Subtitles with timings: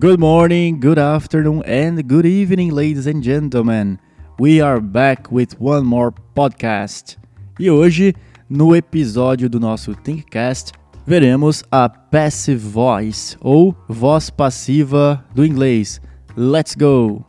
[0.00, 3.98] Good morning, good afternoon, and good evening, ladies and gentlemen.
[4.38, 7.18] We are back with one more podcast.
[7.58, 8.14] E hoje,
[8.48, 10.72] no episódio do nosso Thinkcast,
[11.06, 16.00] veremos a passive voice ou voz passiva do inglês.
[16.34, 17.22] Let's go!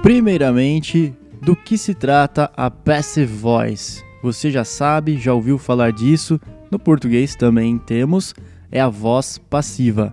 [0.00, 1.12] Primeiramente,
[1.46, 4.02] do que se trata a passive voice?
[4.20, 6.40] Você já sabe, já ouviu falar disso?
[6.72, 8.34] No português também temos,
[8.68, 10.12] é a voz passiva.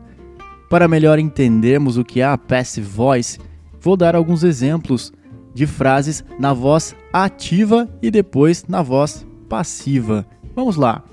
[0.69, 3.39] Para melhor entendermos o que é a passive voice,
[3.81, 5.11] vou dar alguns exemplos
[5.55, 10.27] de frases na voz ativa e depois na voz passiva.
[10.55, 11.03] Vamos lá.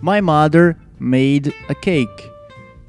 [0.00, 2.30] My mother made a cake.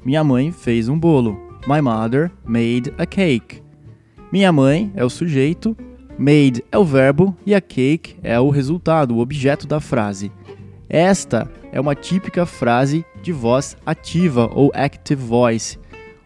[0.02, 1.38] Minha mãe fez um bolo.
[1.66, 3.62] My mother made a cake.
[4.32, 5.76] Minha mãe é o sujeito,
[6.18, 10.32] made é o verbo e a cake é o resultado, o objeto da frase.
[10.88, 15.78] Esta é uma típica frase de voz ativa ou active voice,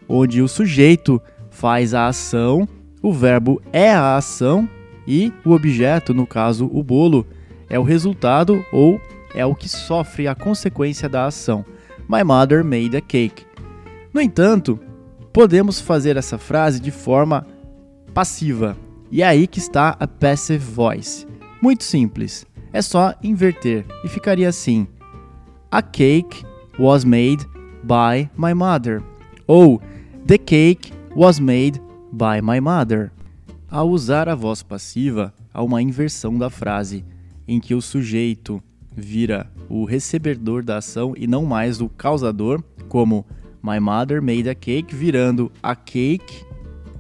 [0.08, 1.20] onde o sujeito
[1.50, 2.66] faz a ação,
[3.02, 4.68] o verbo é a ação
[5.06, 7.26] e o objeto, no caso o bolo,
[7.68, 9.00] é o resultado ou
[9.34, 11.64] é o que sofre a consequência da ação.
[12.08, 13.44] My mother made a cake.
[14.12, 14.78] No entanto,
[15.32, 17.46] podemos fazer essa frase de forma
[18.12, 18.76] passiva.
[19.12, 21.27] E é aí que está a passive voice.
[21.60, 22.46] Muito simples.
[22.72, 24.88] É só inverter e ficaria assim:
[25.70, 26.42] A cake
[26.78, 27.46] was made
[27.82, 29.02] by my mother.
[29.46, 29.82] Ou
[30.27, 31.78] The cake was made
[32.10, 33.12] by my mother.
[33.70, 37.04] Ao usar a voz passiva, há uma inversão da frase,
[37.47, 38.62] em que o sujeito
[38.97, 43.26] vira o recebedor da ação e não mais o causador, como
[43.62, 46.44] My mother made a cake, virando a cake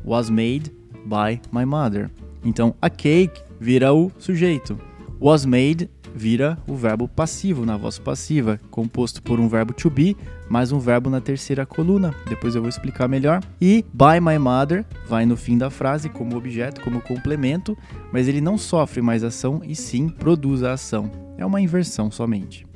[0.04, 2.10] was made by my mother.
[2.44, 4.78] Então, a cake vira o sujeito.
[5.20, 10.16] Was made vira o verbo passivo na voz passiva, composto por um verbo to be
[10.48, 12.14] mais um verbo na terceira coluna.
[12.28, 13.42] Depois eu vou explicar melhor.
[13.60, 17.76] E by my mother vai no fim da frase como objeto, como complemento,
[18.12, 21.10] mas ele não sofre mais ação e sim produz a ação.
[21.38, 22.66] É uma inversão somente.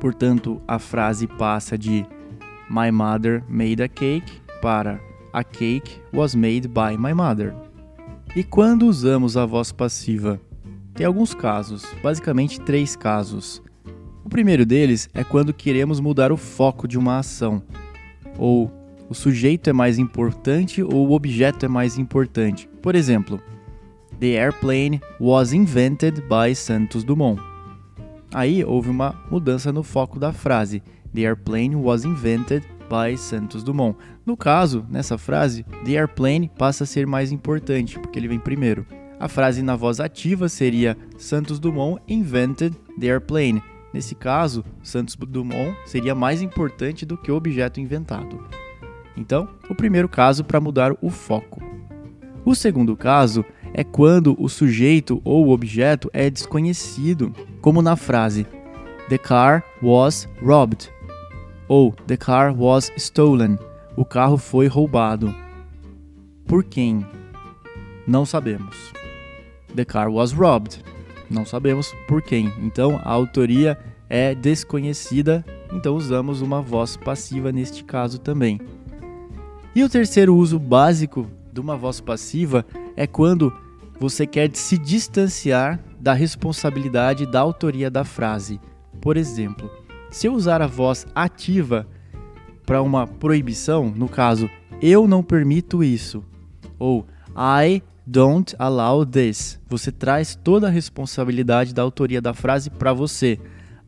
[0.00, 2.06] Portanto, a frase passa de
[2.70, 4.98] My mother made a cake para
[5.32, 7.54] a cake was made by my mother.
[8.34, 10.40] E quando usamos a voz passiva?
[10.94, 13.60] Tem alguns casos, basicamente três casos.
[14.24, 17.60] O primeiro deles é quando queremos mudar o foco de uma ação,
[18.38, 18.70] ou
[19.08, 22.68] o sujeito é mais importante ou o objeto é mais importante.
[22.80, 23.40] Por exemplo,
[24.20, 27.42] The airplane was invented by Santos Dumont.
[28.32, 30.84] Aí houve uma mudança no foco da frase.
[31.12, 33.96] The airplane was invented by Santos Dumont.
[34.26, 38.84] No caso, nessa frase, the airplane passa a ser mais importante, porque ele vem primeiro.
[39.20, 43.62] A frase na voz ativa seria Santos Dumont invented the airplane.
[43.94, 48.42] Nesse caso, Santos Dumont seria mais importante do que o objeto inventado.
[49.16, 51.62] Então, o primeiro caso para mudar o foco.
[52.44, 58.46] O segundo caso é quando o sujeito ou o objeto é desconhecido, como na frase
[59.08, 60.88] The car was robbed
[61.70, 63.56] ou The car was stolen.
[63.96, 65.32] O carro foi roubado.
[66.44, 67.06] Por quem?
[68.04, 68.92] Não sabemos.
[69.76, 70.82] The car was robbed.
[71.30, 72.52] Não sabemos por quem.
[72.58, 78.60] Então a autoria é desconhecida, então usamos uma voz passiva neste caso também.
[79.72, 82.66] E o terceiro uso básico de uma voz passiva
[82.96, 83.52] é quando
[84.00, 88.60] você quer se distanciar da responsabilidade da autoria da frase.
[89.00, 89.70] Por exemplo,
[90.10, 91.86] se eu usar a voz ativa
[92.66, 94.50] para uma proibição, no caso,
[94.80, 96.24] eu não permito isso,
[96.78, 97.06] ou
[97.36, 103.38] I don't allow this, você traz toda a responsabilidade da autoria da frase para você.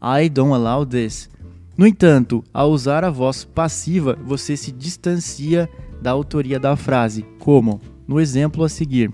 [0.00, 1.28] I don't allow this.
[1.77, 5.69] No entanto, ao usar a voz passiva, você se distancia
[6.00, 9.11] da autoria da frase, como no exemplo a seguir: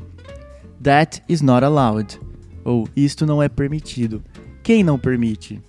[0.82, 2.20] That is not allowed.
[2.64, 4.22] Ou isto não é permitido.
[4.62, 5.62] Quem não permite?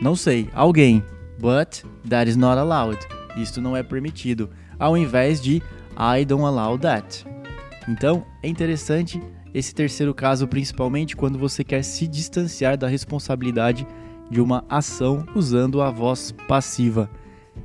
[0.00, 1.04] Não sei, alguém.
[1.38, 2.98] But that is not allowed.
[3.36, 4.50] Isto não é permitido.
[4.78, 5.62] Ao invés de
[5.96, 7.26] I don't allow that.
[7.88, 9.20] Então, é interessante
[9.52, 13.86] esse terceiro caso, principalmente quando você quer se distanciar da responsabilidade
[14.30, 17.10] de uma ação usando a voz passiva.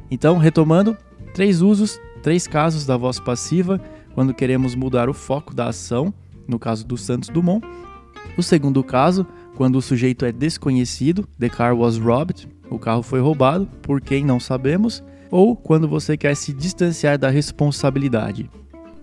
[0.10, 0.98] Então, retomando,
[1.34, 3.80] três usos, três casos da voz passiva
[4.14, 6.14] quando queremos mudar o foco da ação,
[6.48, 7.66] no caso do Santos Dumont.
[8.38, 13.20] O segundo caso, quando o sujeito é desconhecido, the car was robbed, o carro foi
[13.22, 18.50] roubado, por quem não sabemos, ou quando você quer se distanciar da responsabilidade.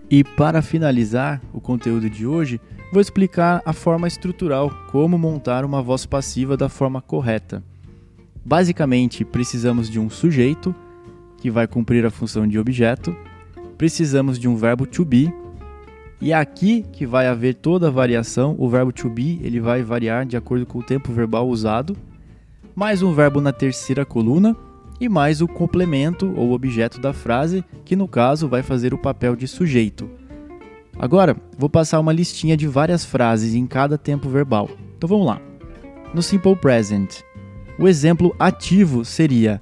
[0.09, 2.61] E para finalizar o conteúdo de hoje,
[2.91, 7.63] vou explicar a forma estrutural, como montar uma voz passiva da forma correta.
[8.45, 10.75] Basicamente, precisamos de um sujeito,
[11.37, 13.15] que vai cumprir a função de objeto,
[13.77, 15.33] precisamos de um verbo to be,
[16.23, 19.83] e é aqui que vai haver toda a variação, o verbo to be ele vai
[19.83, 21.97] variar de acordo com o tempo verbal usado,
[22.73, 24.55] mais um verbo na terceira coluna
[25.01, 29.35] e mais o complemento ou objeto da frase, que no caso vai fazer o papel
[29.35, 30.09] de sujeito.
[30.97, 34.69] Agora, vou passar uma listinha de várias frases em cada tempo verbal.
[34.95, 35.41] Então vamos lá.
[36.13, 37.19] No simple present,
[37.77, 39.59] o exemplo ativo seria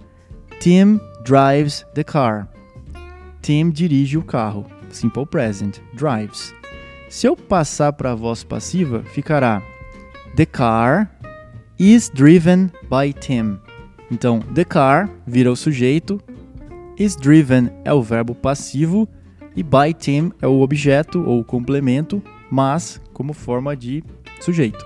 [0.59, 2.47] Tim drives the car.
[3.41, 4.63] Tim dirige o carro.
[4.91, 6.53] Simple present, drives.
[7.09, 9.61] Se eu passar para a voz passiva, ficará
[10.35, 11.09] The car
[11.79, 13.59] is driven by Tim.
[14.09, 16.21] Então, the car vira o sujeito,
[16.97, 19.07] is driven é o verbo passivo
[19.55, 24.03] e by Tim é o objeto ou complemento, mas como forma de
[24.39, 24.85] sujeito.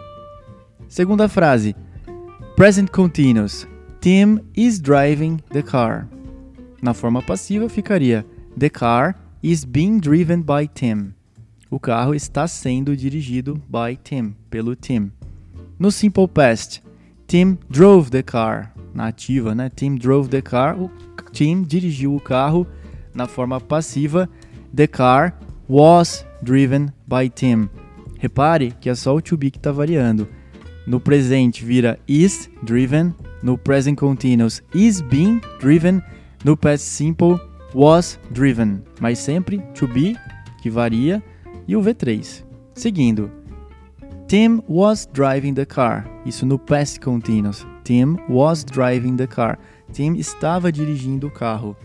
[0.87, 1.75] Segunda frase.
[2.55, 3.67] Present continuous.
[3.99, 6.07] Tim is driving the car.
[6.81, 8.25] Na forma passiva ficaria
[8.57, 9.15] The car
[9.45, 11.13] is being driven by Tim.
[11.69, 15.11] O carro está sendo dirigido by Tim, pelo Tim.
[15.77, 16.81] No simple past,
[17.27, 18.73] Tim drove the car.
[18.91, 19.69] Na ativa, né?
[19.69, 20.75] Tim drove the car.
[20.81, 20.89] O
[21.31, 22.65] Tim dirigiu o carro.
[23.13, 24.27] Na forma passiva,
[24.73, 25.37] The car
[25.69, 27.69] was driven by Tim.
[28.17, 30.27] Repare que é só o to be que está variando.
[30.87, 33.13] No presente vira is driven,
[33.43, 36.01] no present continuous is being driven,
[36.43, 37.39] no past simple
[37.75, 40.15] was driven, mas sempre to be
[40.61, 41.21] que varia
[41.67, 42.43] e o V3.
[42.73, 43.29] Seguindo,
[44.27, 46.07] Tim was driving the car.
[46.25, 47.67] Isso no past continuous.
[47.83, 49.59] Tim was driving the car.
[49.93, 51.75] Tim estava dirigindo o carro.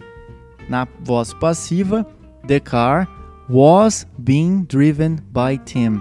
[0.68, 2.06] Na voz passiva,
[2.46, 3.06] The car
[3.48, 6.00] was being driven by Tim.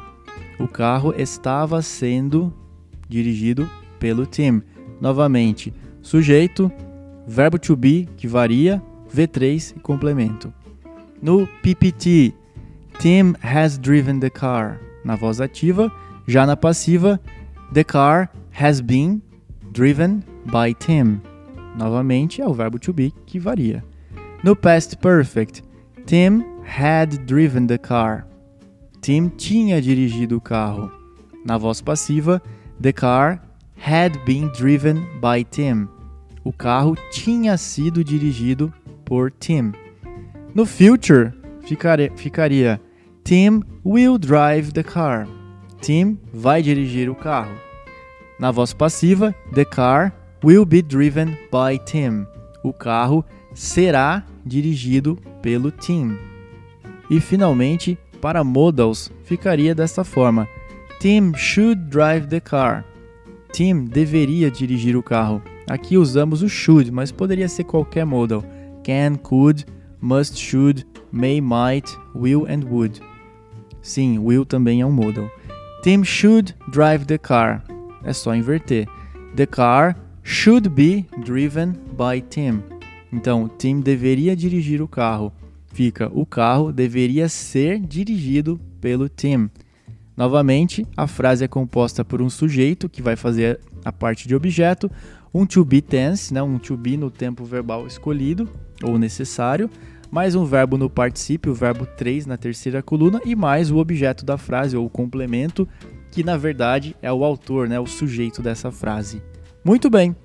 [0.59, 2.53] O carro estava sendo
[3.07, 3.69] dirigido
[3.99, 4.61] pelo Tim.
[5.01, 6.71] Novamente, sujeito,
[7.27, 8.81] verbo to be, que varia,
[9.13, 10.53] V3 e complemento.
[11.21, 12.33] No PPT,
[12.99, 14.79] Tim has driven the car.
[15.03, 15.91] Na voz ativa,
[16.27, 17.19] já na passiva,
[17.73, 19.21] the car has been
[19.71, 21.21] driven by Tim.
[21.75, 23.83] Novamente, é o verbo to be que varia.
[24.43, 25.63] No past perfect,
[26.05, 28.25] Tim had driven the car.
[29.01, 30.91] Tim tinha dirigido o carro.
[31.45, 32.41] Na voz passiva,
[32.81, 33.41] the car
[33.77, 35.87] had been driven by Tim.
[36.43, 38.73] O carro tinha sido dirigido
[39.09, 39.73] por Tim.
[40.53, 41.33] No future,
[42.15, 42.79] ficaria,
[43.23, 45.27] Tim will drive the car.
[45.81, 47.55] Tim vai dirigir o carro.
[48.39, 50.13] Na voz passiva, the car
[50.43, 52.25] will be driven by Tim.
[52.63, 56.17] O carro será dirigido pelo Tim.
[57.09, 60.47] E finalmente, para modals, ficaria dessa forma:
[60.99, 62.85] Tim should drive the car.
[63.51, 65.41] Tim deveria dirigir o carro.
[65.67, 68.43] Aqui usamos o should, mas poderia ser qualquer modal:
[68.83, 69.65] can, could,
[70.01, 73.01] must, should, may, might, will and would.
[73.81, 75.29] Sim, will também é um modal.
[75.83, 77.63] Tim should drive the car.
[78.03, 78.87] É só inverter.
[79.35, 82.61] The car should be driven by Tim.
[83.11, 85.33] Então, Tim deveria dirigir o carro.
[85.67, 89.49] Fica, o carro deveria ser dirigido pelo Tim.
[90.17, 94.91] Novamente, a frase é composta por um sujeito que vai fazer a parte de objeto,
[95.33, 98.49] um to be tense, né, um to be no tempo verbal escolhido
[98.83, 99.69] ou necessário,
[100.11, 104.25] mais um verbo no particípio, o verbo 3 na terceira coluna e mais o objeto
[104.25, 105.67] da frase ou o complemento,
[106.11, 109.21] que na verdade é o autor, né, o sujeito dessa frase.
[109.63, 110.15] Muito bem.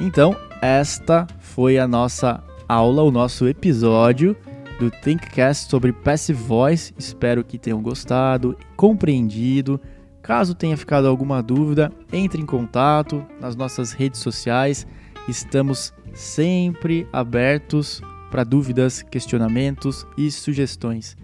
[0.00, 4.36] Então, esta foi a nossa aula, o nosso episódio
[4.78, 6.92] do ThinkCast sobre Passive Voice.
[6.98, 9.80] Espero que tenham gostado, compreendido.
[10.26, 14.84] Caso tenha ficado alguma dúvida, entre em contato nas nossas redes sociais.
[15.28, 21.16] Estamos sempre abertos para dúvidas, questionamentos e sugestões.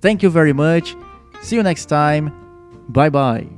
[0.00, 0.96] Thank you very much.
[1.40, 2.32] See you next time.
[2.88, 3.48] Bye bye.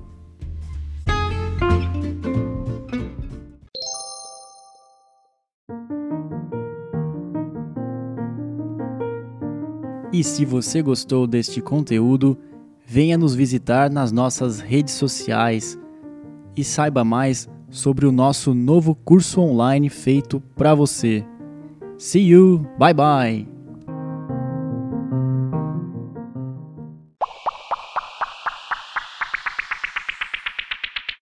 [10.12, 12.36] E se você gostou deste conteúdo,
[12.92, 15.78] venha nos visitar nas nossas redes sociais
[16.56, 21.24] e saiba mais sobre o nosso novo curso online feito para você.
[21.96, 23.59] See you, bye bye!